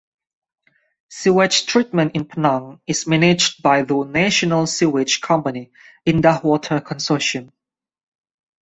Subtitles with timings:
[1.11, 5.69] Sewage treatment in Penang is managed by the national sewerage company,
[6.07, 7.51] Indah Water Konsortium.